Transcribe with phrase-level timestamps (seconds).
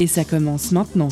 [0.00, 1.08] Et ça commence maintenant.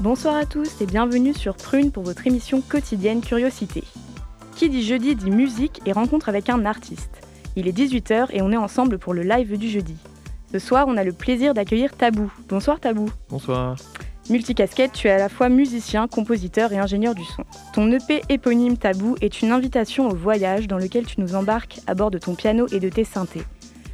[0.00, 3.84] Bonsoir à tous et bienvenue sur Prune pour votre émission quotidienne Curiosité.
[4.54, 7.22] Qui dit jeudi dit musique et rencontre avec un artiste.
[7.56, 9.96] Il est 18h et on est ensemble pour le live du jeudi.
[10.52, 12.30] Ce soir, on a le plaisir d'accueillir Tabou.
[12.48, 13.08] Bonsoir Tabou.
[13.30, 13.76] Bonsoir.
[14.30, 17.44] Multicasquette, tu es à la fois musicien, compositeur et ingénieur du son.
[17.74, 21.94] Ton EP éponyme Tabou est une invitation au voyage dans lequel tu nous embarques à
[21.94, 23.42] bord de ton piano et de tes synthés.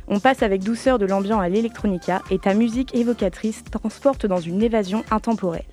[0.07, 4.63] On passe avec douceur de l'ambiance à l'électronica et ta musique évocatrice transporte dans une
[4.63, 5.65] évasion intemporelle.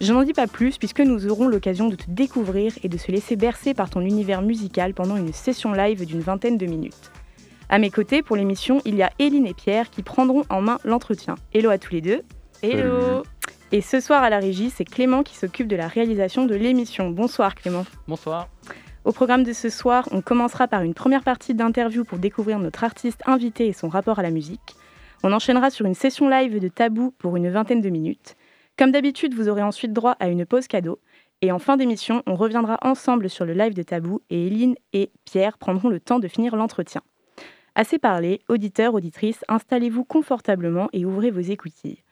[0.00, 3.12] Je n'en dis pas plus puisque nous aurons l'occasion de te découvrir et de se
[3.12, 7.12] laisser bercer par ton univers musical pendant une session live d'une vingtaine de minutes.
[7.68, 10.78] À mes côtés, pour l'émission, il y a Éline et Pierre qui prendront en main
[10.84, 11.36] l'entretien.
[11.52, 12.22] Hello à tous les deux.
[12.62, 13.22] Hello.
[13.74, 17.10] Et ce soir à la régie, c'est Clément qui s'occupe de la réalisation de l'émission.
[17.10, 17.84] Bonsoir Clément.
[18.06, 18.48] Bonsoir.
[19.04, 22.84] Au programme de ce soir, on commencera par une première partie d'interview pour découvrir notre
[22.84, 24.76] artiste invité et son rapport à la musique.
[25.24, 28.36] On enchaînera sur une session live de Tabou pour une vingtaine de minutes.
[28.78, 31.00] Comme d'habitude, vous aurez ensuite droit à une pause cadeau.
[31.42, 35.10] Et en fin d'émission, on reviendra ensemble sur le live de Tabou et Eline et
[35.24, 37.02] Pierre prendront le temps de finir l'entretien.
[37.74, 42.03] Assez parlé, auditeurs, auditrices, installez-vous confortablement et ouvrez vos écoutilles.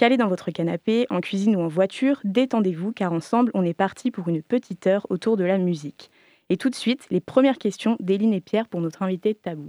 [0.00, 4.10] Calé dans votre canapé, en cuisine ou en voiture, détendez-vous car ensemble on est parti
[4.10, 6.10] pour une petite heure autour de la musique.
[6.48, 9.68] Et tout de suite, les premières questions d'Éline et Pierre pour notre invité Tabou.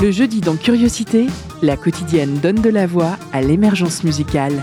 [0.00, 1.26] Le jeudi dans Curiosité,
[1.62, 4.62] la quotidienne donne de la voix à l'émergence musicale.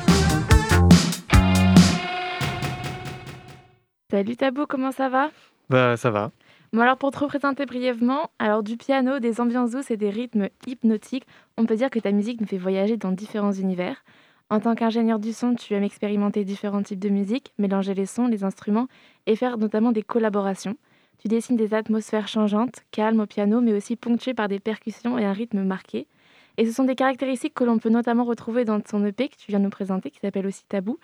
[4.09, 5.31] Salut Tabou, comment ça va?
[5.69, 6.31] Bah ça va.
[6.73, 10.47] Bon alors pour te représenter brièvement, alors du piano, des ambiances douces et des rythmes
[10.65, 11.27] hypnotiques,
[11.57, 14.05] on peut dire que ta musique nous fait voyager dans différents univers.
[14.49, 18.27] En tant qu'ingénieur du son, tu aimes expérimenter différents types de musique, mélanger les sons,
[18.27, 18.87] les instruments
[19.25, 20.77] et faire notamment des collaborations.
[21.19, 25.25] Tu dessines des atmosphères changeantes, calmes au piano, mais aussi ponctuées par des percussions et
[25.25, 26.07] un rythme marqué.
[26.55, 29.47] Et ce sont des caractéristiques que l'on peut notamment retrouver dans ton EP que tu
[29.49, 30.99] viens de nous présenter, qui s'appelle aussi Tabou,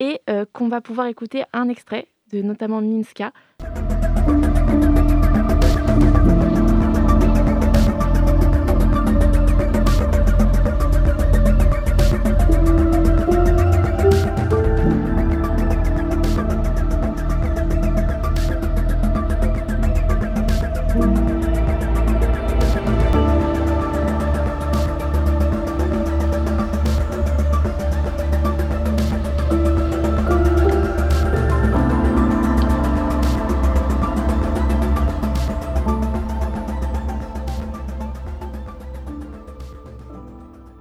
[0.00, 3.32] et euh, qu'on va pouvoir écouter un extrait de notamment Minska.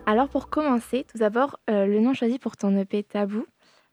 [0.07, 3.45] Alors pour commencer, tout d'abord, euh, le nom choisi pour ton EP Tabou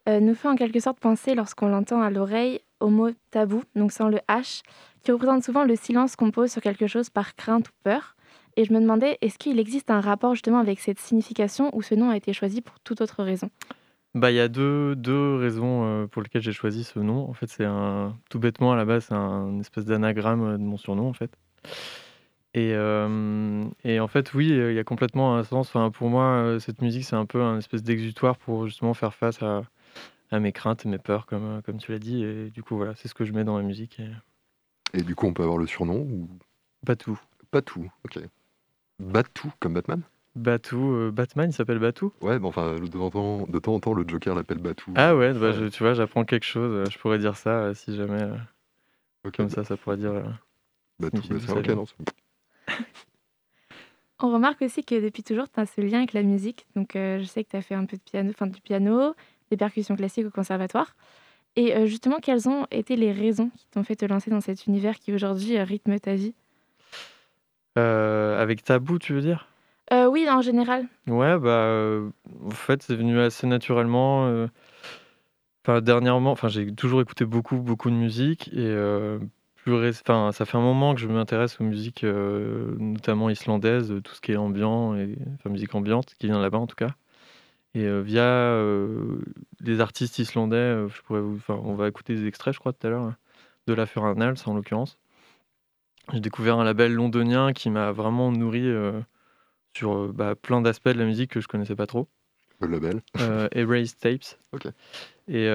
[0.08, 3.90] euh, nous fait en quelque sorte penser lorsqu'on l'entend à l'oreille au mot tabou, donc
[3.90, 4.62] sans le H,
[5.02, 8.14] qui représente souvent le silence qu'on pose sur quelque chose par crainte ou peur.
[8.56, 11.96] Et je me demandais, est-ce qu'il existe un rapport justement avec cette signification ou ce
[11.96, 13.50] nom a été choisi pour toute autre raison?
[14.14, 17.28] Bah il y a deux, deux raisons euh, pour lesquelles j'ai choisi ce nom.
[17.28, 20.76] En fait c'est un tout bêtement à la base c'est un espèce d'anagramme de mon
[20.76, 21.36] surnom en fait.
[22.56, 25.68] Et, euh, et en fait, oui, il y a complètement un sens.
[25.68, 29.12] Enfin, pour moi, euh, cette musique, c'est un peu un espèce d'exutoire pour justement faire
[29.12, 29.62] face à,
[30.30, 32.22] à mes craintes et mes peurs, comme, euh, comme tu l'as dit.
[32.22, 33.98] Et du coup, voilà, c'est ce que je mets dans ma musique.
[33.98, 34.08] Et...
[34.98, 36.28] Et du coup, on peut avoir le surnom ou?
[36.84, 37.18] Batou.
[37.52, 38.20] Batou, ok.
[39.00, 40.02] Batou, comme Batman?
[40.36, 42.12] Batou, euh, Batman, il s'appelle Batou?
[42.20, 44.92] Ouais, mais enfin, de temps en temps, de temps, en temps le Joker l'appelle Batou.
[44.94, 46.88] Ah ouais, bah, je- tu vois, j'apprends quelque chose.
[46.88, 48.28] Je pourrais dire ça si jamais.
[49.36, 50.12] comme ça, ça pourrait dire.
[51.00, 51.84] Batou, bah, c'est ok, non
[54.20, 56.66] On remarque aussi que depuis toujours, tu as ce lien avec la musique.
[56.76, 59.14] Donc, euh, je sais que tu as fait un peu de piano, enfin du piano,
[59.50, 60.94] des percussions classiques au conservatoire.
[61.56, 64.66] Et euh, justement, quelles ont été les raisons qui t'ont fait te lancer dans cet
[64.66, 66.34] univers qui aujourd'hui euh, rythme ta vie?
[67.78, 69.48] Euh, avec Tabou, tu veux dire?
[69.92, 70.86] Oui, en général.
[71.06, 72.00] Ouais, bah,
[72.44, 74.48] en fait, c'est venu assez naturellement.
[75.62, 78.74] Enfin, dernièrement, enfin, j'ai toujours écouté beaucoup, beaucoup de musique et
[79.64, 83.90] plus réc- enfin, ça fait un moment que je m'intéresse aux musiques, euh, notamment islandaises,
[83.90, 86.76] euh, tout ce qui est ambiant et enfin musique ambiante qui vient là-bas en tout
[86.76, 86.94] cas.
[87.74, 89.18] Et euh, via euh,
[89.60, 92.86] les artistes islandais, je pourrais vous, enfin, on va écouter des extraits, je crois, tout
[92.86, 93.14] à l'heure.
[93.66, 94.98] de la Fernals en l'occurrence.
[96.12, 98.70] J'ai découvert un label londonien qui m'a vraiment nourri
[99.74, 102.06] sur bah, plein d'aspects de la musique que je connaissais pas trop.
[102.60, 103.00] Le label
[103.52, 104.38] Erase Tapes.
[104.52, 104.66] Ok.
[105.28, 105.48] Et,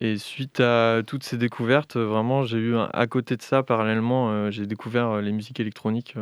[0.00, 4.66] et suite à toutes ces découvertes, vraiment, j'ai eu à côté de ça, parallèlement, j'ai
[4.66, 6.16] découvert les musiques électroniques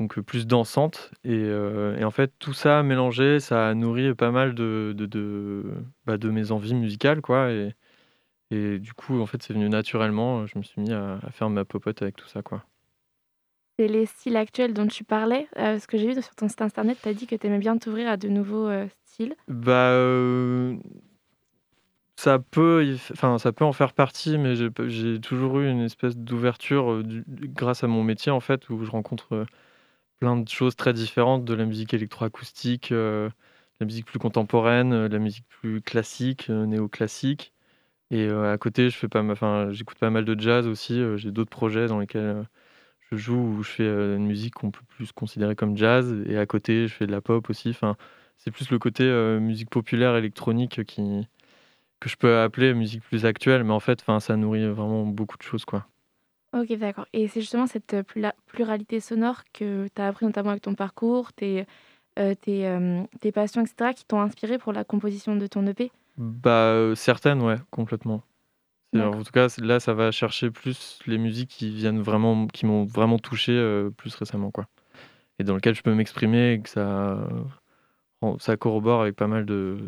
[0.00, 1.10] donc plus dansantes.
[1.24, 1.50] Et,
[2.04, 5.64] en fait, tout ça mélangé, ça a nourri pas mal de, de, de,
[6.06, 7.50] bah, de mes envies musicales, quoi.
[7.50, 7.74] Et,
[8.50, 10.46] et du coup, en fait, c'est venu naturellement.
[10.46, 12.64] Je me suis mis à, faire ma popote avec tout ça, quoi.
[13.78, 15.46] C'est les styles actuels dont tu parlais.
[15.56, 17.76] ce que j'ai vu sur ton site internet, tu as dit que tu aimais bien
[17.78, 18.70] t'ouvrir à de nouveaux
[19.04, 19.36] styles.
[19.46, 19.94] Bah,
[22.18, 27.02] ça peut, enfin, ça peut en faire partie, mais j'ai toujours eu une espèce d'ouverture
[27.06, 29.46] grâce à mon métier, en fait, où je rencontre
[30.20, 33.30] plein de choses très différentes, de la musique électroacoustique, la
[33.82, 37.54] musique plus contemporaine, la musique plus classique, néoclassique.
[38.10, 41.00] Et à côté, je fais pas, enfin, j'écoute pas mal de jazz aussi.
[41.16, 42.46] j'ai d'autres projets dans lesquels
[43.12, 46.14] je joue où je fais une musique qu'on peut plus considérer comme jazz.
[46.26, 47.70] Et à côté, je fais de la pop aussi.
[47.70, 47.96] Enfin,
[48.38, 49.04] c'est plus le côté
[49.40, 51.28] musique populaire électronique qui
[52.00, 55.42] que je peux appeler musique plus actuelle, mais en fait, ça nourrit vraiment beaucoup de
[55.42, 55.86] choses, quoi.
[56.52, 57.06] Ok, d'accord.
[57.12, 57.96] Et c'est justement cette
[58.46, 61.66] pluralité sonore que tu as appris notamment avec ton parcours, tes,
[62.16, 66.94] tes, tes passions, etc., qui t'ont inspiré pour la composition de ton EP bah, euh,
[66.96, 68.22] certaines, ouais, complètement.
[68.96, 72.84] en tout cas, là, ça va chercher plus les musiques qui viennent vraiment qui m'ont
[72.84, 74.66] vraiment touché, euh, plus récemment, quoi.
[75.38, 77.28] Et dans lequel je peux m'exprimer et que ça
[78.40, 79.78] ça corrobore avec pas mal de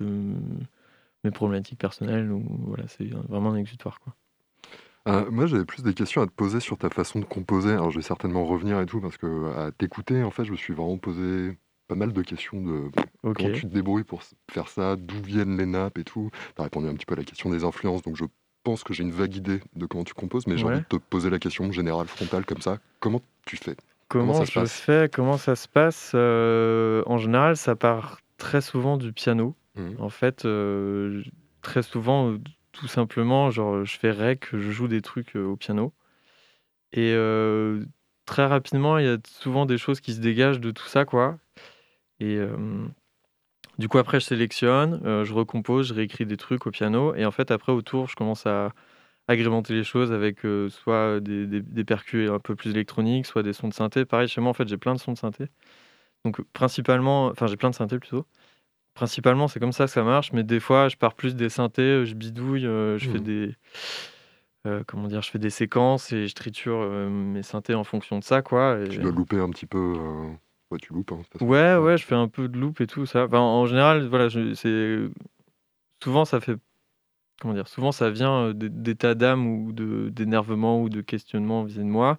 [0.00, 0.34] de
[1.24, 4.14] mes problématiques personnelles ou voilà, c'est vraiment un exutoire, quoi.
[5.08, 7.72] Euh, moi, j'avais plus des questions à te poser sur ta façon de composer.
[7.72, 10.56] Alors, je vais certainement revenir et tout parce que à t'écouter, en fait, je me
[10.56, 11.56] suis vraiment posé
[11.88, 12.90] pas mal de questions de
[13.22, 16.30] comment tu te débrouilles pour faire ça, d'où viennent les nappes et tout.
[16.54, 18.26] Tu as répondu un petit peu à la question des influences, donc je
[18.62, 20.96] pense que j'ai une vague idée de comment tu composes, mais j'ai envie de te
[20.96, 22.78] poser la question générale, frontale, comme ça.
[23.00, 23.76] Comment tu fais?
[24.08, 25.10] Comment, ça je fais?
[25.10, 26.12] Comment ça se passe?
[26.14, 29.54] Euh, En général, ça part très souvent du piano.
[29.74, 30.00] Mmh.
[30.00, 31.22] En fait, euh,
[31.62, 32.36] très souvent,
[32.72, 35.92] tout simplement, genre, je fais rec, je joue des trucs euh, au piano.
[36.92, 37.14] Et
[38.26, 41.38] très rapidement, il y a souvent des choses qui se dégagent de tout ça, quoi.
[42.18, 42.38] Et
[43.78, 47.14] du coup, après, je sélectionne, je recompose, je réécris des trucs au piano.
[47.14, 48.72] Et en fait, après, autour, je commence à
[49.28, 50.40] agrémenter les choses avec
[50.70, 54.04] soit des, des, percus un peu plus électroniques, soit des sons de synthé.
[54.04, 55.46] Pareil, chez moi, en fait, j'ai plein de sons de synthé.
[56.24, 58.26] Donc, principalement, enfin, j'ai plein de synthé plutôt.
[59.00, 62.04] Principalement, c'est comme ça que ça marche, mais des fois, je pars plus des synthés,
[62.04, 63.22] je bidouille, je fais mmh.
[63.22, 63.54] des.
[64.86, 68.42] comment dire, je fais des séquences et je triture mes synthés en fonction de ça,
[68.42, 68.76] quoi.
[68.90, 69.96] Tu dois louper un petit peu.
[70.70, 73.26] Ouais, tu loupes, hein, Ouais, ouais, je fais un peu de loop et tout ça.
[73.26, 74.98] en général, voilà, c'est
[76.02, 76.56] souvent ça fait
[77.40, 81.90] comment dire, souvent ça vient d'état d'âme ou de d'énervement ou de questionnement vis-à-vis de
[81.90, 82.18] moi.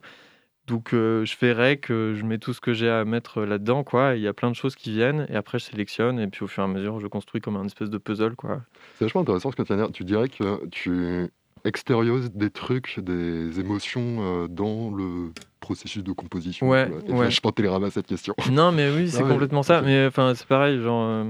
[0.72, 4.16] Donc je fais rec, je mets tout ce que j'ai à mettre là-dedans, quoi.
[4.16, 6.48] Il y a plein de choses qui viennent et après je sélectionne et puis au
[6.48, 8.62] fur et à mesure je construis comme un espèce de puzzle, quoi.
[8.98, 11.28] C'est vachement intéressant ce que tu viens Tu dirais que tu
[11.64, 15.32] extériorises des trucs, des émotions dans le
[15.62, 17.32] processus de composition Ouais, ouais.
[17.32, 18.36] Je pense à cette question.
[18.52, 19.82] Non, mais oui, c'est complètement ça.
[19.82, 21.30] Mais enfin, c'est pareil, genre, euh,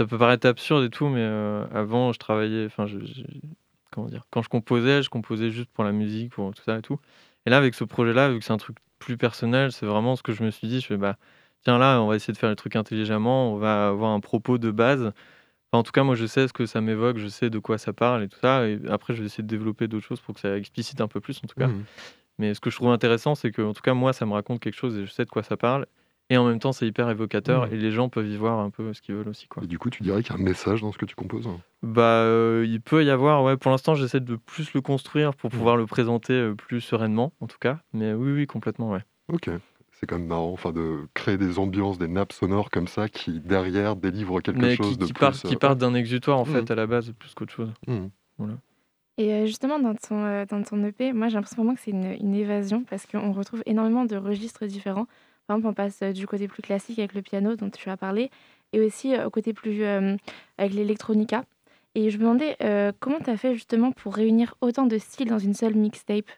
[0.00, 2.98] ça peut paraître absurde et tout, mais euh, avant, je travaillais, enfin, je,
[3.90, 6.82] comment dire, quand je composais, je composais juste pour la musique, pour tout ça et
[6.82, 6.98] tout.
[7.46, 10.22] Et là, avec ce projet-là, vu que c'est un truc plus personnel, c'est vraiment ce
[10.22, 10.80] que je me suis dit.
[10.80, 11.16] Je fais, bah,
[11.62, 14.58] tiens, là, on va essayer de faire les trucs intelligemment, on va avoir un propos
[14.58, 15.12] de base.
[15.72, 17.92] en tout cas, moi, je sais ce que ça m'évoque, je sais de quoi ça
[17.92, 18.66] parle et tout ça.
[18.68, 21.20] Et après, je vais essayer de développer d'autres choses pour que ça explicite un peu
[21.20, 21.68] plus, en tout cas.
[21.68, 21.84] Mmh.
[22.38, 24.60] Mais ce que je trouve intéressant, c'est que, en tout cas, moi, ça me raconte
[24.60, 25.86] quelque chose et je sais de quoi ça parle.
[26.30, 27.72] Et en même temps, c'est hyper évocateur mmh.
[27.72, 29.46] et les gens peuvent y voir un peu ce qu'ils veulent aussi.
[29.46, 29.62] Quoi.
[29.62, 31.48] Et du coup, tu dirais qu'il y a un message dans ce que tu composes
[31.82, 33.58] Bah, euh, il peut y avoir, ouais.
[33.58, 35.52] Pour l'instant, j'essaie de plus le construire pour mmh.
[35.52, 37.78] pouvoir le présenter euh, plus sereinement, en tout cas.
[37.92, 39.02] Mais oui, oui, complètement, ouais.
[39.30, 39.50] Ok.
[39.92, 43.40] C'est quand même marrant enfin, de créer des ambiances, des nappes sonores comme ça qui,
[43.40, 45.20] derrière, délivrent quelque chose de qui plus...
[45.20, 47.72] Part, qui euh, partent d'un exutoire, en fait, à la base, plus qu'autre chose.
[48.38, 48.54] Voilà.
[49.16, 52.34] Et justement, dans ton, dans ton EP, moi j'ai l'impression vraiment que c'est une, une
[52.34, 55.06] évasion parce qu'on retrouve énormément de registres différents.
[55.46, 58.30] Par exemple, on passe du côté plus classique avec le piano dont tu as parlé
[58.72, 61.44] et aussi au côté plus avec l'électronica.
[61.94, 62.56] Et je me demandais
[63.00, 66.30] comment tu as fait justement pour réunir autant de styles dans une seule mixtape?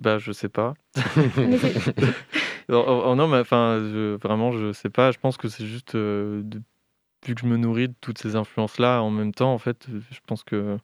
[0.00, 0.74] Bah, je sais pas.
[2.68, 3.78] Oh, non, mais enfin,
[4.20, 5.12] vraiment, je sais pas.
[5.12, 9.10] Je pense que c'est juste vu que je me nourris de toutes ces influences-là en
[9.10, 10.76] même temps, en fait, je pense que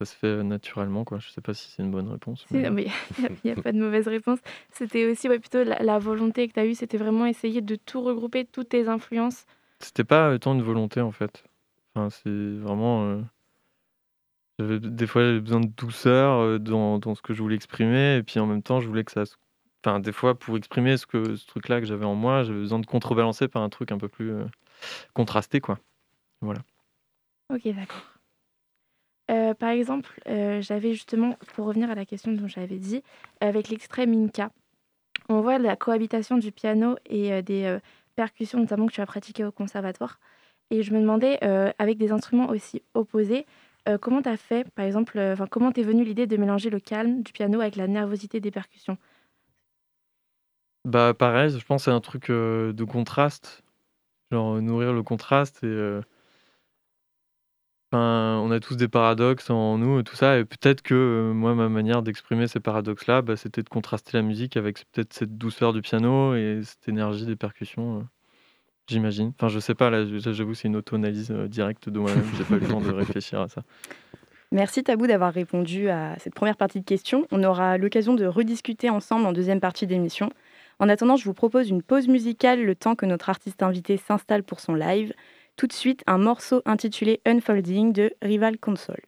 [0.00, 1.18] ça se fait naturellement, quoi.
[1.18, 2.46] Je sais pas si c'est une bonne réponse.
[2.50, 2.66] il n'y
[3.50, 4.38] a, pas de mauvaise réponse.
[4.72, 8.00] C'était aussi ouais, plutôt la, volonté que tu as eue, c'était vraiment essayer de tout
[8.00, 9.44] regrouper, toutes tes influences.
[9.78, 11.44] C'était pas tant une volonté, en fait.
[11.94, 13.22] Enfin, c'est vraiment.
[14.58, 18.40] des fois, j'avais besoin de douceur dans, dans, ce que je voulais exprimer, et puis
[18.40, 19.24] en même temps, je voulais que ça.
[19.84, 22.78] Enfin, des fois, pour exprimer ce, que, ce truc-là que j'avais en moi, j'avais besoin
[22.78, 24.32] de contrebalancer par un truc un peu plus
[25.12, 25.78] contrasté, quoi.
[26.40, 26.60] Voilà.
[27.50, 28.09] Ok, d'accord.
[29.58, 30.20] Par exemple,
[30.60, 33.02] j'avais justement, pour revenir à la question dont j'avais dit,
[33.40, 34.50] avec l'extrait Minka,
[35.28, 37.78] on voit la cohabitation du piano et des
[38.16, 40.18] percussions, notamment que tu as pratiquées au conservatoire.
[40.70, 41.38] Et je me demandais,
[41.78, 43.46] avec des instruments aussi opposés,
[44.00, 45.20] comment tu as fait, par exemple,
[45.50, 48.98] comment t'es venue l'idée de mélanger le calme du piano avec la nervosité des percussions?
[50.84, 53.62] Bah pareil, je pense que c'est un truc de contraste,
[54.32, 56.00] genre nourrir le contraste et
[57.98, 62.02] on a tous des paradoxes en nous tout ça et peut-être que, moi ma manière
[62.02, 66.34] d'exprimer ces paradoxes-là, bah, c'était de contraster la musique avec peut-être cette douceur du piano
[66.34, 68.06] et cette énergie des percussions,
[68.86, 69.32] j'imagine.
[69.36, 72.66] Enfin je sais pas, là j'avoue c'est une auto-analyse, directe de moi-même, j'ai pas le
[72.66, 73.62] temps de réfléchir à ça.
[74.52, 77.24] Merci Tabou d'avoir répondu à cette première partie de questions.
[77.30, 80.28] On aura l'occasion de rediscuter ensemble en deuxième partie d'émission.
[80.80, 84.42] En attendant, je vous propose une pause musicale le temps que notre artiste invité s'installe
[84.42, 85.12] pour son live.
[85.56, 89.02] Tout de suite, un morceau intitulé Unfolding de Rival Console.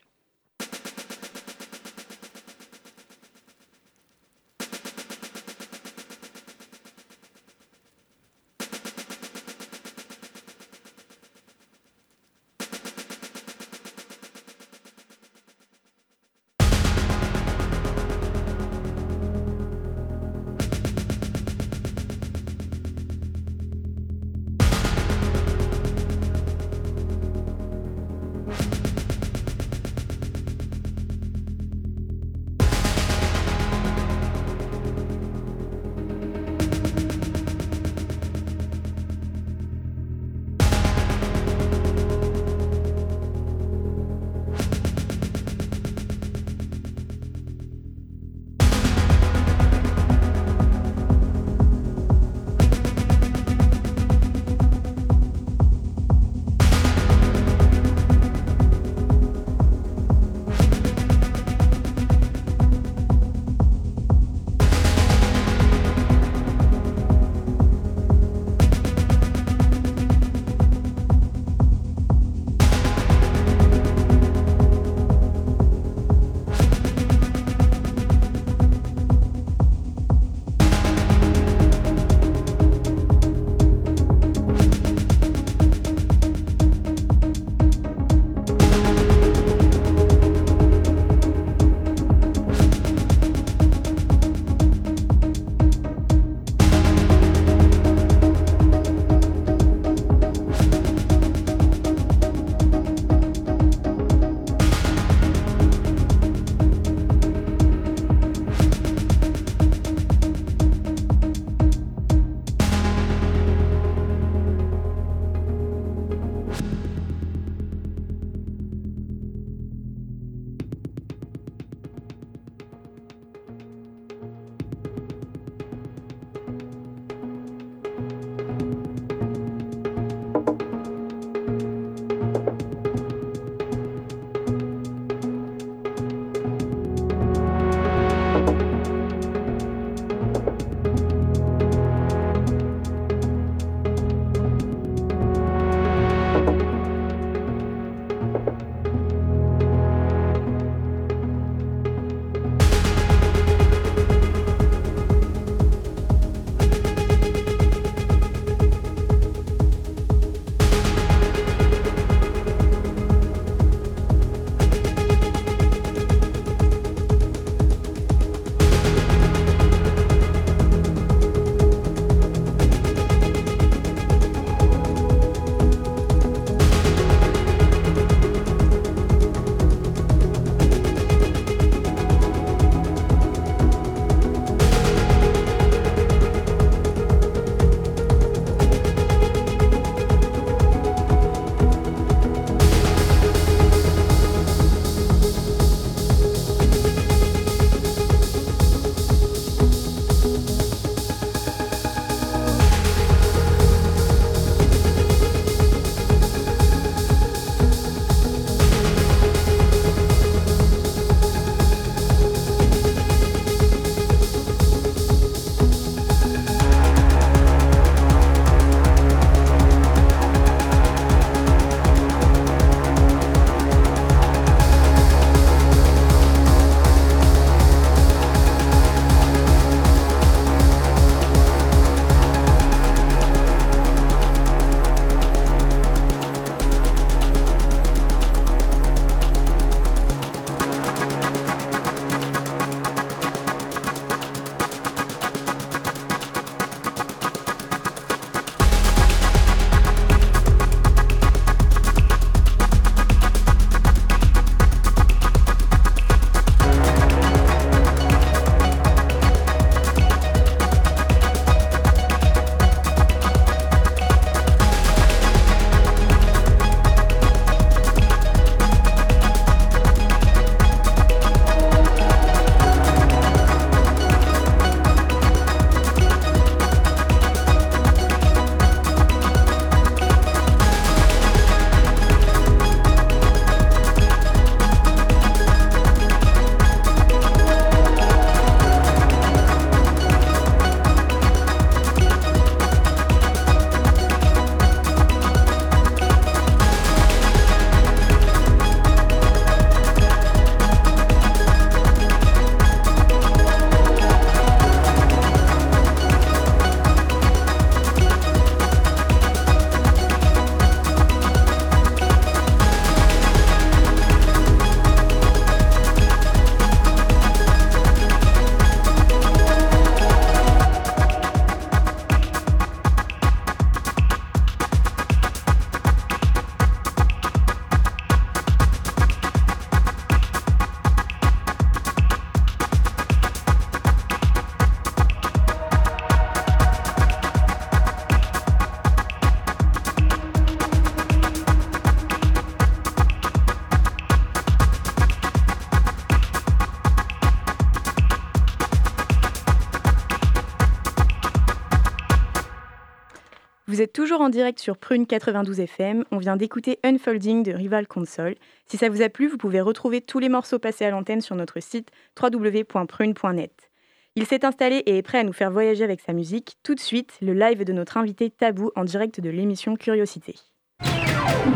[354.21, 356.05] En direct sur Prune 92 FM.
[356.11, 358.35] On vient d'écouter Unfolding de Rival Console.
[358.67, 361.35] Si ça vous a plu, vous pouvez retrouver tous les morceaux passés à l'antenne sur
[361.35, 363.71] notre site www.prune.net.
[364.15, 366.57] Il s'est installé et est prêt à nous faire voyager avec sa musique.
[366.63, 370.35] Tout de suite, le live de notre invité Tabou en direct de l'émission Curiosité.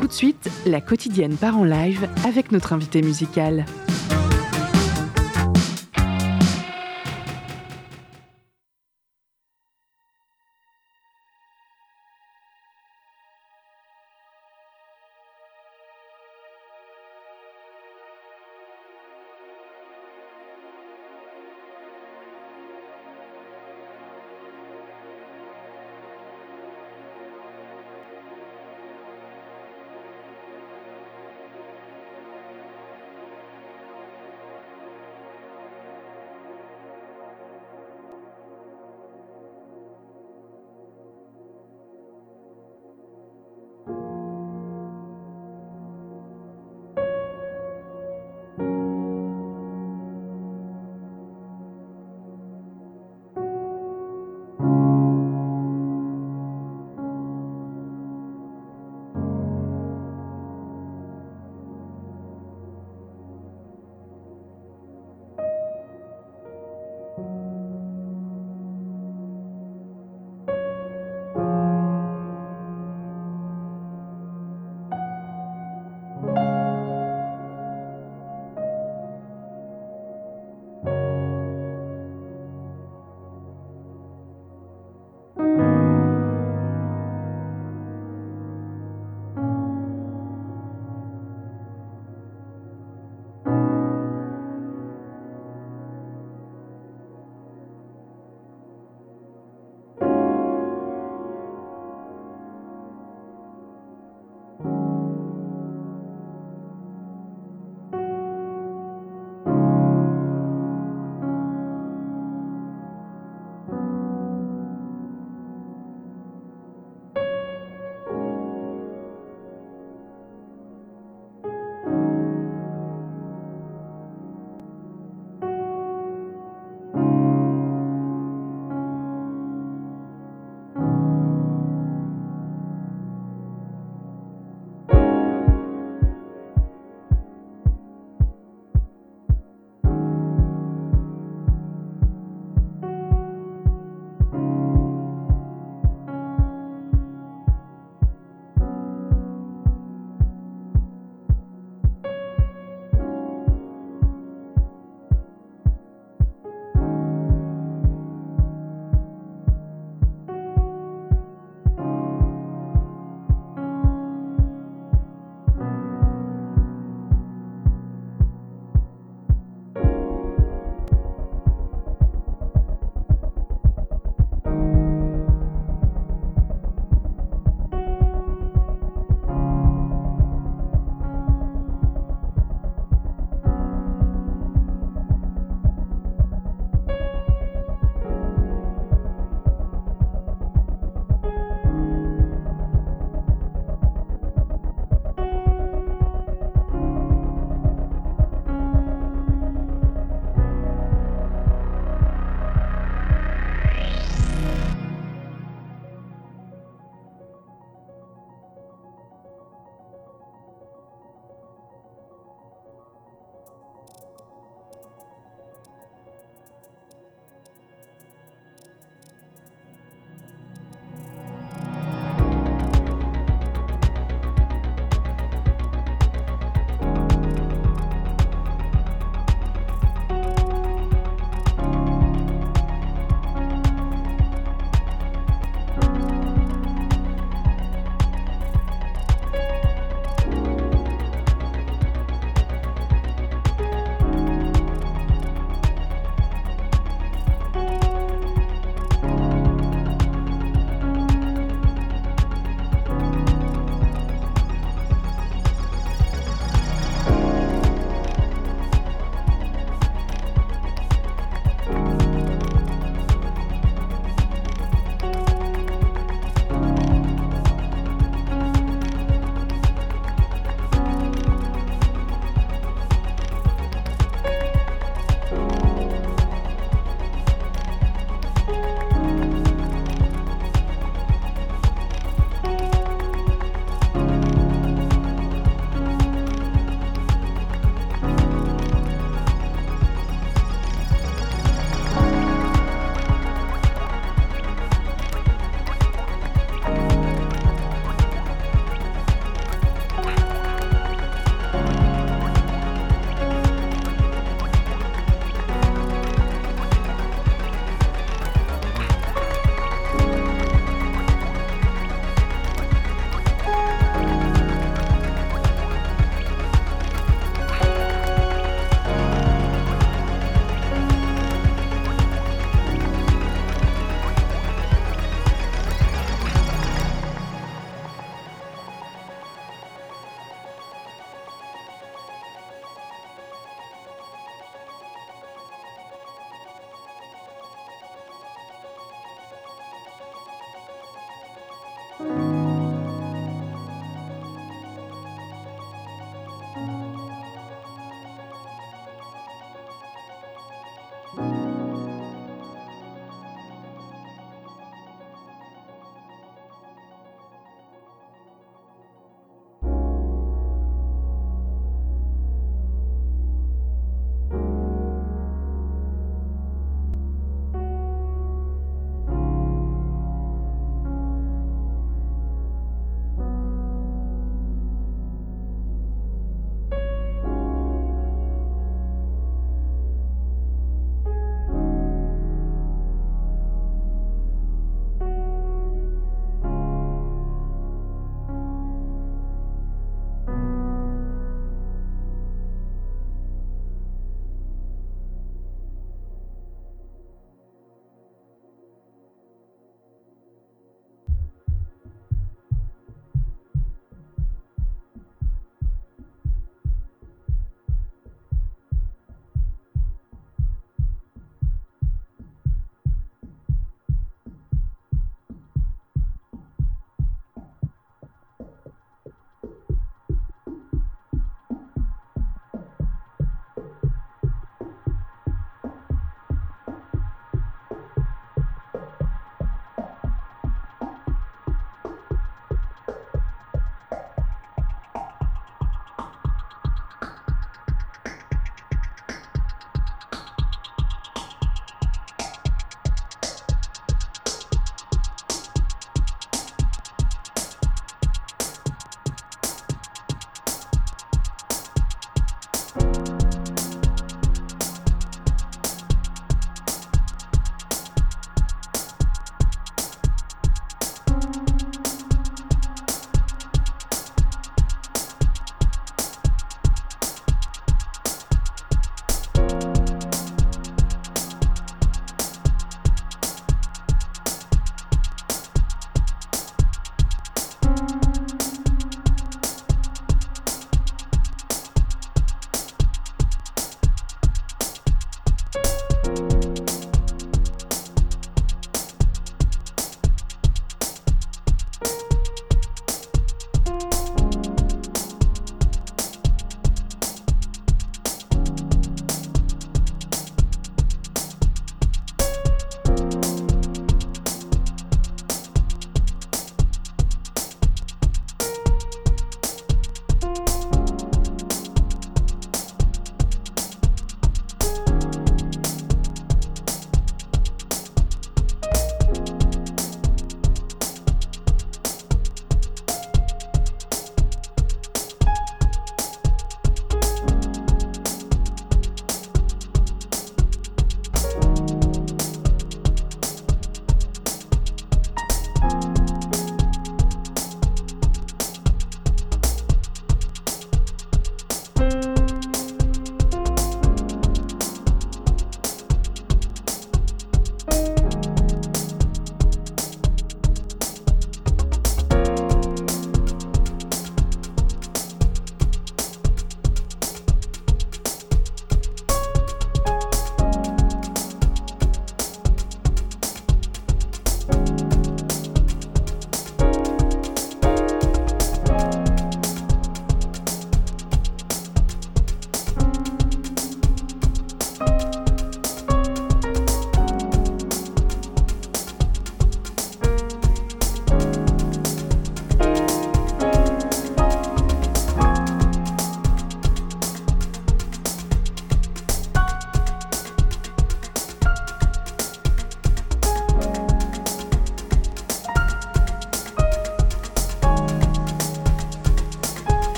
[0.00, 3.64] Tout de suite, la quotidienne part en live avec notre invité musical.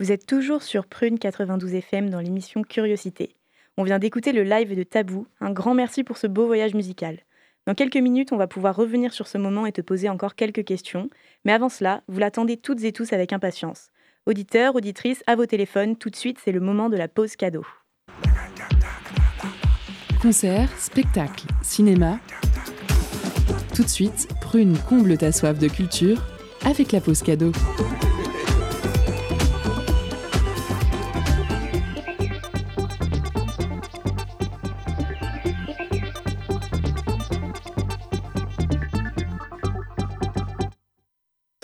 [0.00, 3.34] Vous êtes toujours sur Prune 92 FM dans l'émission Curiosité.
[3.76, 5.26] On vient d'écouter le live de Tabou.
[5.40, 7.18] Un grand merci pour ce beau voyage musical.
[7.66, 10.64] Dans quelques minutes, on va pouvoir revenir sur ce moment et te poser encore quelques
[10.64, 11.10] questions.
[11.44, 13.90] Mais avant cela, vous l'attendez toutes et tous avec impatience.
[14.24, 17.66] Auditeurs, auditrices, à vos téléphones, tout de suite, c'est le moment de la pause cadeau.
[20.22, 22.20] Concert, spectacle, cinéma.
[23.74, 26.22] Tout de suite, Prune comble ta soif de culture
[26.64, 27.50] avec la pause cadeau.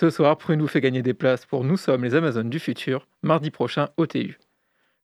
[0.05, 3.09] Ce soir, Prune nous fait gagner des places pour Nous sommes les Amazones du futur,
[3.23, 4.39] mardi prochain au TU.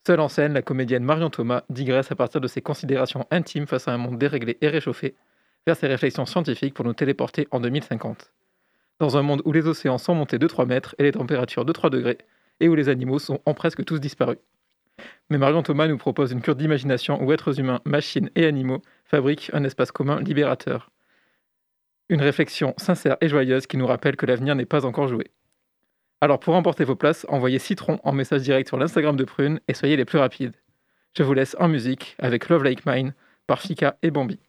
[0.06, 3.88] Seule en scène, la comédienne Marion Thomas digresse à partir de ses considérations intimes face
[3.88, 5.14] à un monde déréglé et réchauffé
[5.66, 8.30] vers ses réflexions scientifiques pour nous téléporter en 2050.
[8.98, 11.72] Dans un monde où les océans sont montés de 3 mètres et les températures de
[11.72, 12.18] 3 degrés,
[12.60, 14.36] et où les animaux sont en presque tous disparus.
[15.30, 19.50] Mais Marion Thomas nous propose une cure d'imagination où êtres humains, machines et animaux fabriquent
[19.54, 20.90] un espace commun libérateur.
[22.10, 25.30] Une réflexion sincère et joyeuse qui nous rappelle que l'avenir n'est pas encore joué.
[26.20, 29.74] Alors pour remporter vos places, envoyez Citron en message direct sur l'Instagram de Prune et
[29.74, 30.56] soyez les plus rapides.
[31.16, 33.14] Je vous laisse en musique avec Love Like Mine
[33.46, 34.40] par Fika et Bambi.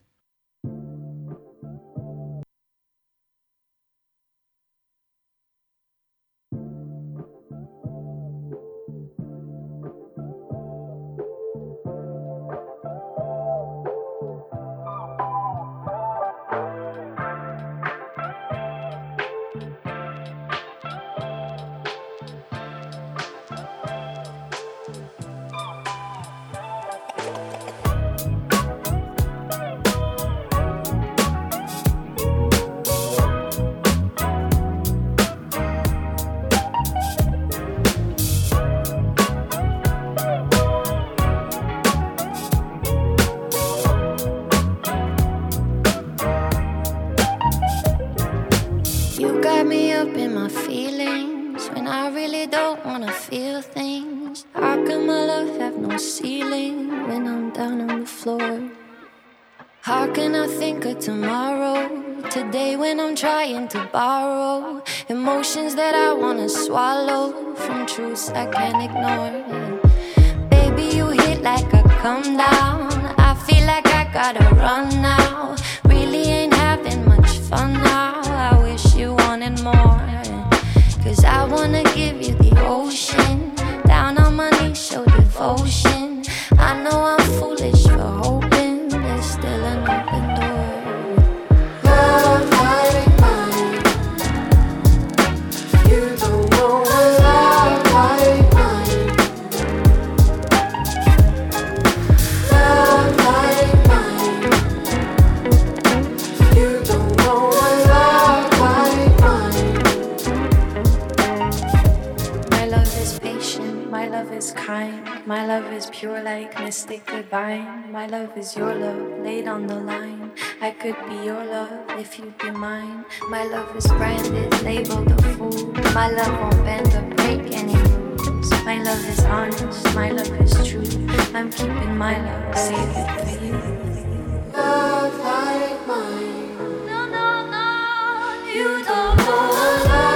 [114.53, 117.91] Kind, my love is pure like mystic divine.
[117.91, 120.31] My love is your love laid on the line.
[120.59, 123.05] I could be your love if you'd be mine.
[123.29, 125.71] My love is branded, labeled a fool.
[125.93, 128.51] My love won't bend or break any rules.
[128.65, 131.07] My love is honest, my love is true.
[131.33, 134.51] I'm keeping my love, it for you.
[134.53, 136.57] Love like mine.
[136.87, 140.10] No, no, no, you don't know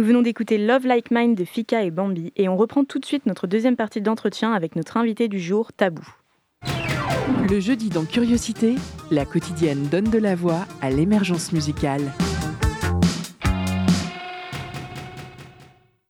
[0.00, 3.04] Nous venons d'écouter Love Like Mine de Fika et Bambi et on reprend tout de
[3.04, 6.08] suite notre deuxième partie d'entretien avec notre invité du jour, Tabou.
[7.50, 8.76] Le jeudi dans Curiosité,
[9.10, 12.00] la quotidienne donne de la voix à l'émergence musicale.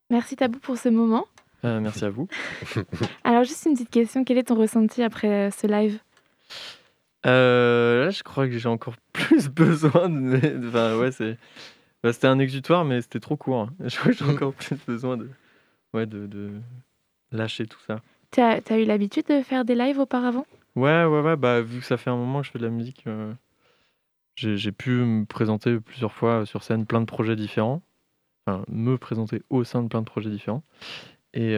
[0.09, 1.25] Merci Tabou pour ce moment.
[1.65, 2.29] Euh, merci à vous.
[3.25, 5.99] Alors juste une petite question, quel est ton ressenti après euh, ce live?
[7.25, 10.65] Euh, Là, je crois que j'ai encore plus besoin de...
[10.65, 11.37] Enfin, ouais, c'est...
[12.03, 13.61] Bah, c'était un exutoire, mais c'était trop court.
[13.61, 13.73] Hein.
[13.87, 14.29] Je crois que j'ai mmh.
[14.29, 15.29] encore plus besoin de,
[15.93, 16.51] ouais, de, de
[17.31, 18.01] lâcher tout ça.
[18.31, 20.45] Tu as, as, eu l'habitude de faire des lives auparavant?
[20.75, 21.35] Ouais, ouais, ouais.
[21.35, 23.33] Bah, vu que ça fait un moment que je fais de la musique, euh,
[24.35, 27.81] j'ai pu me présenter plusieurs fois sur scène plein de projets différents.
[28.47, 30.63] Enfin, me présenter au sein de plein de projets différents.
[31.33, 31.53] Et,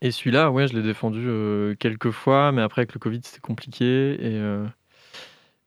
[0.00, 4.16] et celui-là, ouais, je l'ai défendu quelques fois, mais après avec le Covid, c'était compliqué.
[4.20, 4.40] Et,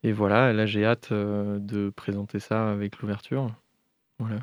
[0.04, 3.49] et voilà, là j'ai hâte de présenter ça avec l'ouverture.
[4.20, 4.39] Voilà.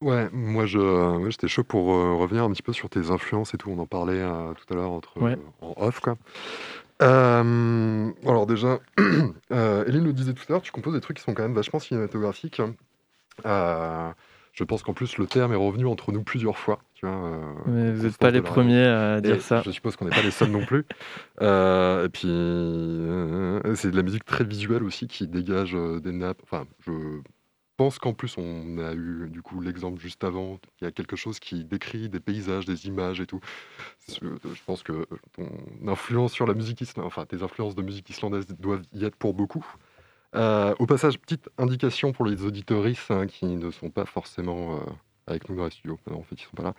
[0.00, 3.70] Ouais, moi je, j'étais chaud pour revenir un petit peu sur tes influences et tout.
[3.70, 4.20] On en parlait
[4.56, 5.20] tout à l'heure entre
[5.60, 6.16] en off quoi.
[7.00, 8.80] alors déjà,
[9.50, 11.78] Eline le disait tout à l'heure, tu composes des trucs qui sont quand même vachement
[11.78, 12.60] cinématographiques.
[12.60, 12.74] Hein.
[14.52, 16.80] Je pense qu'en plus le terme est revenu entre nous plusieurs fois.
[17.04, 19.62] Euh, vous n'êtes pas les premiers à dire ça.
[19.64, 20.84] Je suppose qu'on n'est pas les seuls non plus.
[21.40, 26.40] Euh, et puis, euh, c'est de la musique très visuelle aussi qui dégage des nappes.
[26.44, 26.92] Enfin, je
[27.76, 30.60] pense qu'en plus, on a eu du coup l'exemple juste avant.
[30.80, 33.40] Il y a quelque chose qui décrit des paysages, des images et tout.
[34.08, 35.48] Je pense que ton
[35.88, 39.34] influence sur la musique islandaise, enfin, tes influences de musique islandaise doivent y être pour
[39.34, 39.66] beaucoup.
[40.34, 44.80] Au passage, petite indication pour les auditoristes hein, qui ne sont pas forcément
[45.26, 45.98] avec nous dans les studios.
[46.10, 46.74] en fait, ils sont pas là.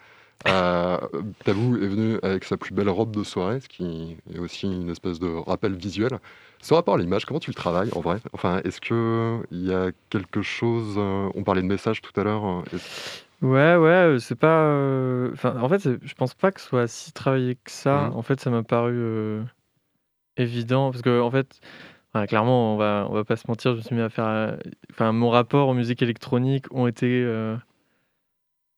[0.48, 0.98] Euh,
[1.46, 4.90] Tabou est venu avec sa plus belle robe de soirée, ce qui est aussi une
[4.90, 6.20] espèce de rappel visuel.
[6.62, 8.18] Ce rapport à l'image, comment tu le travailles en vrai?
[8.34, 12.46] Enfin, est-ce qu'il y a quelque chose euh, On parlait de message tout à l'heure.
[12.46, 12.62] Euh,
[13.42, 15.32] ouais, ouais, euh, c'est pas.
[15.34, 18.10] Enfin, en fait, je pense pas que ce soit si travaillé que ça.
[18.10, 18.16] Mmh.
[18.18, 19.42] En fait, ça m'a paru
[20.36, 21.60] évident parce que, en fait,
[22.28, 24.58] clairement, on va, on va pas se mentir, je me suis mis à faire.
[24.92, 27.26] Enfin, mon rapport aux musiques électroniques ont été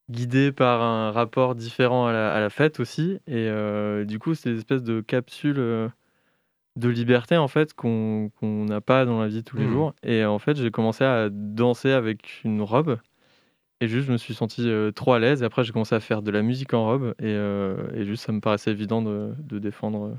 [0.10, 3.20] guidé par un rapport différent à la, fête aussi.
[3.28, 5.90] Et euh, du coup, c'est une espèce de capsule euh,
[6.76, 9.72] de liberté en fait qu'on n'a pas dans la vie tous les mmh.
[9.72, 9.96] jours.
[10.04, 13.00] Et en fait, j'ai commencé à danser avec une robe.
[13.82, 15.42] Et juste, je me suis senti euh, trop à l'aise.
[15.42, 17.14] Et après, j'ai commencé à faire de la musique en robe.
[17.20, 20.18] Et, et juste, ça me paraissait évident de, de défendre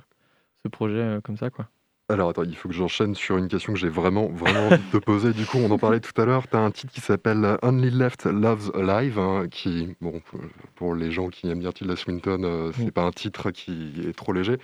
[0.62, 1.68] ce projet comme ça, quoi.
[2.08, 4.98] Alors attends, il faut que j'enchaîne sur une question que j'ai vraiment, vraiment envie de
[4.98, 5.32] te poser.
[5.32, 6.46] Du coup, on en parlait tout à l'heure.
[6.48, 10.22] Tu as un titre qui s'appelle Only Left Loves Alive, hein, qui, bon,
[10.76, 14.16] pour les gens qui aiment bien Tilda Swinton, euh, c'est pas un titre qui est
[14.16, 14.58] trop léger.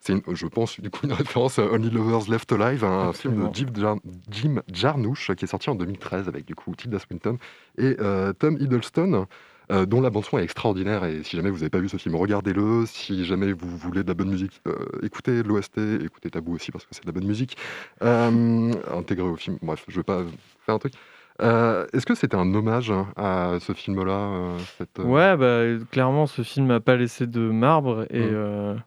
[0.00, 3.96] C'est, je pense, du coup, une référence à Only Lovers Left Alive, un film de
[4.30, 7.38] Jim, Jarnouche qui est sorti en 2013 avec du coup Tilda Swinton
[7.78, 9.26] et euh, Tom Hiddleston.
[9.70, 11.04] Euh, dont la bande-son est extraordinaire.
[11.04, 12.86] Et si jamais vous n'avez pas vu ce film, regardez-le.
[12.86, 16.86] Si jamais vous voulez de la bonne musique, euh, écoutez l'OST, écoutez Tabou aussi parce
[16.86, 17.56] que c'est de la bonne musique.
[18.02, 19.58] Euh, intégré au film.
[19.60, 20.22] Bref, je ne vais pas
[20.64, 20.94] faire un truc.
[21.40, 24.56] Est-ce que c'était un hommage à ce film-là
[24.98, 28.82] Ouais, bah, clairement, ce film n'a pas laissé de marbre et, mmh.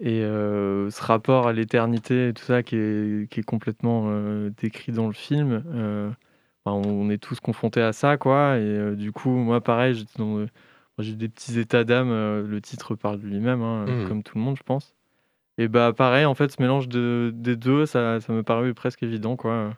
[0.00, 4.10] et ce rapport à l'éternité et tout ça qui est, qui est complètement
[4.56, 6.14] décrit dans le film
[6.74, 8.56] on est tous confrontés à ça, quoi.
[8.56, 10.04] Et euh, du coup, moi, pareil,
[10.98, 12.10] j'ai des petits états d'âme.
[12.10, 14.08] Euh, le titre parle de lui-même, hein, mmh.
[14.08, 14.94] comme tout le monde, je pense.
[15.58, 19.02] Et bah, pareil, en fait, ce mélange de, des deux, ça, ça me paraît presque
[19.02, 19.72] évident, quoi.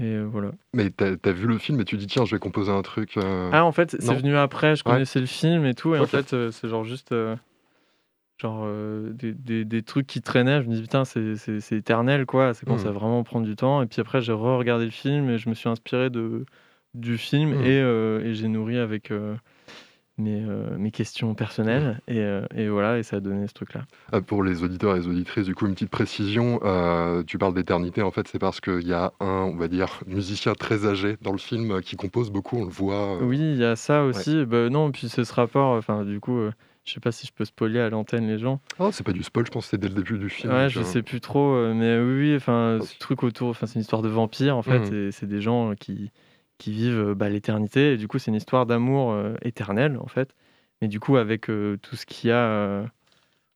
[0.00, 0.52] Et euh, voilà.
[0.72, 3.18] Mais t'as as vu le film et tu dis tiens je vais composer un truc.
[3.52, 6.36] Ah en fait c'est venu après, je connaissais le film et tout et en fait
[6.52, 7.12] c'est genre juste
[8.38, 10.62] genre euh, des, des, trucs qui traînaient.
[10.62, 12.54] Je me dis, putain, c'est éternel, quoi.
[12.54, 12.76] Ça mmh.
[12.90, 13.82] vraiment prendre du temps.
[13.82, 16.46] Et puis après, j'ai re-regardé le film et je me suis inspiré de,
[16.94, 17.64] du film mmh.
[17.64, 19.34] et, euh, et j'ai nourri avec euh,
[20.18, 20.40] mes,
[20.78, 22.00] mes, questions personnelles.
[22.06, 22.12] Mmh.
[22.12, 23.82] Et, et, voilà, et ça a donné ce truc-là.
[24.12, 26.60] Ah, pour les auditeurs et les auditrices, du coup, une petite précision.
[27.26, 30.52] tu parles d'éternité, en fait, c'est parce qu'il y a un, on va dire, musicien
[30.54, 33.18] très âgé dans le film qui compose beaucoup, on le voit.
[33.20, 34.44] Oui, il y a ça aussi.
[34.44, 36.38] Bah, non, puis c'est ce rapport, enfin, du coup
[36.88, 38.60] je sais pas si je peux spoiler à l'antenne les gens.
[38.78, 40.52] Oh, c'est pas du spoil, je pense que c'est dès le début du film.
[40.52, 43.82] Ouais, je sais plus trop, euh, mais oui, enfin, ce truc autour, enfin, c'est une
[43.82, 44.94] histoire de vampire en fait, mmh.
[44.94, 46.10] et c'est des gens qui,
[46.56, 50.06] qui vivent euh, bah, l'éternité, et du coup, c'est une histoire d'amour euh, éternel en
[50.06, 50.34] fait,
[50.80, 52.84] mais du coup, avec tout ce qu'il y a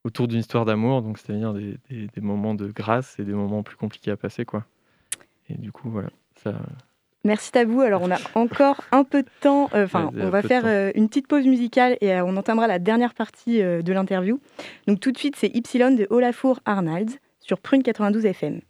[0.05, 3.63] autour d'une histoire d'amour, donc c'est-à-dire des, des, des, moments de grâce et des moments
[3.63, 4.67] plus compliqués à passer, quoi.
[5.49, 6.11] Et du coup, voilà,
[6.43, 6.55] ça.
[7.25, 7.81] Merci Tabou.
[7.83, 9.71] Alors on a encore un peu de temps.
[9.75, 12.79] Euh, enfin, on va faire euh, une petite pause musicale et euh, on entamera la
[12.79, 14.41] dernière partie de l'interview.
[14.89, 18.61] Donc tout de suite, c'est Ypsilon de Olafur Arnalds sur Prune 92 FM.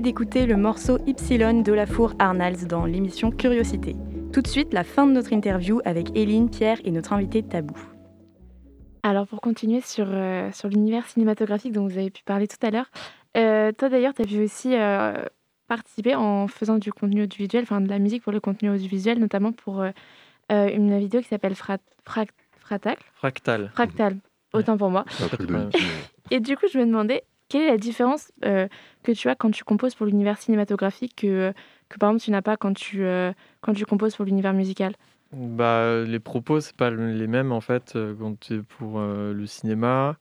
[0.00, 3.96] Venez d'écouter le morceau Ypsilon de la Four Arnalds dans l'émission Curiosité.
[4.32, 7.76] Tout de suite, la fin de notre interview avec Éline, Pierre et notre invité Tabou.
[9.02, 12.70] Alors pour continuer sur, euh, sur l'univers cinématographique dont vous avez pu parler tout à
[12.70, 12.90] l'heure,
[13.36, 15.22] euh, toi d'ailleurs tu as pu aussi euh,
[15.68, 19.52] participer en faisant du contenu audiovisuel, enfin de la musique pour le contenu audiovisuel, notamment
[19.52, 19.84] pour
[20.50, 22.26] une vidéo qui s'appelle Fractal.
[22.60, 23.70] Fractal.
[23.74, 24.16] Fractal,
[24.54, 25.04] autant pour moi.
[26.30, 28.68] Et du coup je me demandais, quelle est la différence euh,
[29.02, 31.52] que tu as quand tu composes pour l'univers cinématographique que,
[31.90, 34.94] que par exemple tu n'as pas quand tu, euh, quand tu composes pour l'univers musical?
[35.32, 37.94] Bah, Les propos, c'est pas les mêmes en fait.
[37.96, 40.16] Euh, quand tu es pour le cinéma,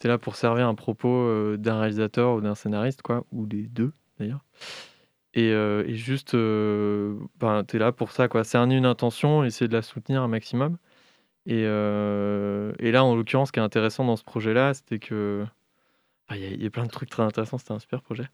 [0.00, 3.62] tu es là pour servir un propos d'un réalisateur ou d'un scénariste, quoi, ou des
[3.62, 4.44] deux d'ailleurs.
[5.34, 8.44] Et, et, juste, ben, tu es là pour ça, quoi.
[8.44, 10.76] Cerner une intention, essayer de la soutenir un maximum.
[11.46, 15.46] Et, et là, en l'occurrence, ce qui est intéressant dans ce projet-là, c'était que
[16.30, 18.28] il y, a plein de trucs très intéressants, c'était un super projet.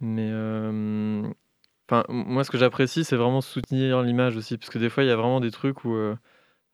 [0.00, 1.22] Mais euh,
[1.88, 5.06] enfin, moi, ce que j'apprécie, c'est vraiment soutenir l'image aussi, parce que des fois, il
[5.06, 6.16] y a vraiment des trucs où, euh,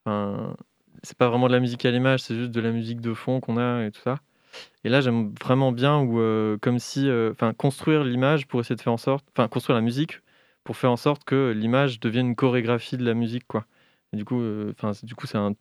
[0.05, 0.57] enfin,
[1.03, 3.41] c'est pas vraiment de la musique à l'image, c'est juste de la musique de fond
[3.41, 4.21] qu'on a et tout ça.
[4.85, 7.09] Et là, j'aime vraiment bien où, euh, comme si,
[7.59, 10.21] construire l'image pour essayer de faire en sorte, enfin, construire la musique
[10.65, 13.67] pour faire en sorte que l'image devienne une chorégraphie de la musique, quoi.
[14.13, 14.41] Du coup,
[15.27, 15.55] c'est un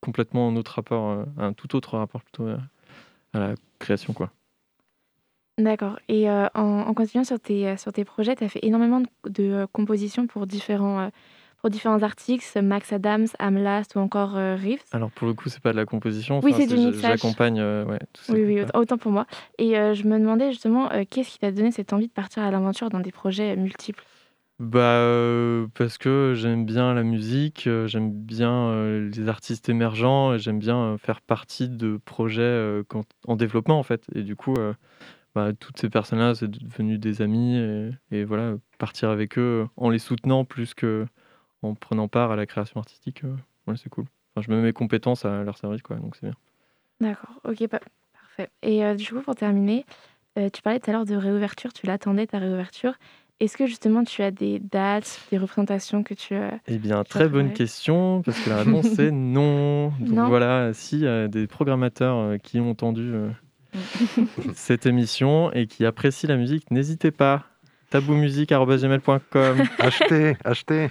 [0.00, 2.48] complètement autre rapport, un tout autre rapport plutôt
[3.34, 4.12] à la création.
[4.12, 4.30] quoi.
[5.58, 5.98] D'accord.
[6.08, 9.44] Et euh, en, continuant sur tes, euh, sur tes projets, tu as fait énormément de,
[9.44, 11.10] euh, compositions pour différents,
[11.60, 14.82] pour différents artistes, Max Adams, Amlast ou encore Reeves.
[14.90, 16.40] Alors pour le coup, c'est pas de la composition.
[16.42, 17.20] Oui, c'est du mixage.
[17.20, 17.60] J'accompagne.
[17.60, 17.98] ouais,
[18.30, 19.26] oui, oui, autant pour moi.
[19.58, 22.90] Et je me demandais justement, qu'est-ce qui t'a donné cette envie de partir à l'aventure
[22.90, 24.04] dans des projets multiples?
[24.60, 31.20] Bah, parce que j'aime bien la musique, j'aime bien, les artistes émergents j'aime bien, faire
[31.20, 32.82] partie de projets,
[33.26, 34.54] en développement, en fait et du coup,
[35.34, 37.56] bah, toutes ces personnes-là, c'est devenu des amis
[38.10, 42.78] et voilà, partir avec eux, en les soutenant plus qu'en prenant part à la création
[42.78, 43.22] artistique,
[43.76, 44.04] c'est cool.
[44.36, 46.36] Enfin, je mets mes compétences à leur service, quoi, donc c'est bien.
[47.00, 49.84] D'accord, OK, parfait et du coup, pour terminer,
[50.36, 52.94] tu parlais tout à l'heure de réouverture, tu l'attendais ta réouverture.
[53.40, 57.28] Est-ce que justement tu as des dates, des représentations que tu as Eh bien, très
[57.28, 59.88] bonne question, parce que la réponse est non.
[60.00, 63.28] Donc voilà, y a des programmateurs euh, qui ont entendu euh,
[64.54, 67.44] cette émission et qui apprécient la musique, n'hésitez pas.
[67.90, 70.90] taboumusique.com Achetez, achetez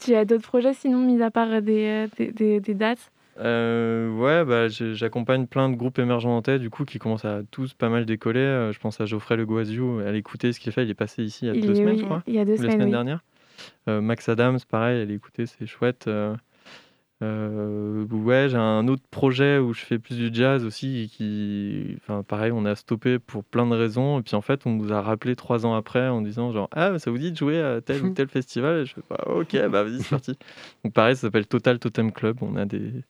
[0.00, 3.10] Tu as d'autres projets sinon, mis à part des, euh, des, des dates?
[3.38, 7.42] Euh, ouais, bah, j'accompagne plein de groupes émergents en tête, du coup, qui commencent à
[7.50, 8.40] tous pas mal décoller.
[8.40, 10.84] Euh, je pense à Geoffrey Le Guaziou, à l'écouter ce qu'il fait.
[10.84, 12.22] Il est passé ici il y a deux semaines, je crois.
[12.26, 12.70] Il y a deux semaines.
[12.70, 13.24] La semaine dernière.
[13.88, 16.08] Euh, Max Adams, pareil, à l'écouter, c'est chouette.
[17.20, 22.52] ouais, j'ai un autre projet où je fais plus du jazz aussi, qui, enfin, pareil,
[22.52, 24.20] on a stoppé pour plein de raisons.
[24.20, 26.98] Et puis en fait, on nous a rappelé trois ans après en disant genre ah
[26.98, 28.80] ça vous dit de jouer à tel ou tel festival?
[28.80, 30.38] Et je fais pas bah, ok bah vas-y c'est parti.
[30.84, 32.38] Donc pareil, ça s'appelle Total Totem Club.
[32.42, 33.04] On a des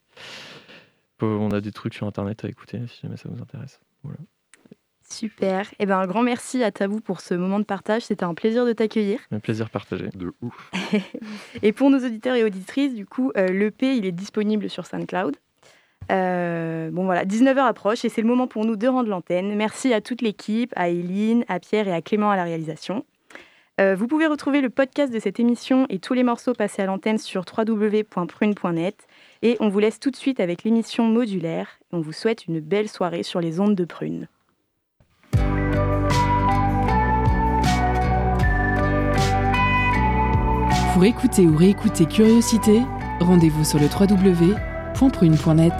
[1.20, 3.80] on a des trucs sur internet à écouter si jamais ça vous intéresse.
[5.08, 5.70] Super.
[5.78, 8.02] Eh ben, un grand merci à Tabou pour ce moment de partage.
[8.02, 9.20] C'était un plaisir de t'accueillir.
[9.30, 10.08] Un plaisir partagé.
[10.14, 10.70] De ouf.
[11.62, 15.36] et pour nos auditeurs et auditrices, du coup, euh, l'EP, il est disponible sur SoundCloud.
[16.10, 19.54] Euh, bon voilà, 19h approche et c'est le moment pour nous de rendre l'antenne.
[19.54, 23.04] Merci à toute l'équipe, à Eileen, à Pierre et à Clément à la réalisation.
[23.80, 26.86] Euh, vous pouvez retrouver le podcast de cette émission et tous les morceaux passés à
[26.86, 29.06] l'antenne sur www.prune.net.
[29.42, 31.80] Et on vous laisse tout de suite avec l'émission modulaire.
[31.92, 34.28] On vous souhaite une belle soirée sur les ondes de Prune.
[40.92, 42.80] Pour écouter ou réécouter Curiosité,
[43.18, 45.72] rendez-vous sur le www.prune.net.